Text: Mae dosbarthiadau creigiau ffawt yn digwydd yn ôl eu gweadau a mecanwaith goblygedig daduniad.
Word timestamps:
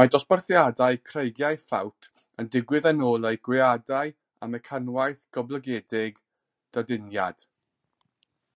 Mae 0.00 0.08
dosbarthiadau 0.12 0.96
creigiau 1.10 1.58
ffawt 1.64 2.08
yn 2.44 2.48
digwydd 2.56 2.88
yn 2.92 3.04
ôl 3.10 3.28
eu 3.32 3.38
gweadau 3.50 4.14
a 4.46 4.50
mecanwaith 4.56 5.28
goblygedig 5.38 6.18
daduniad. 6.78 7.46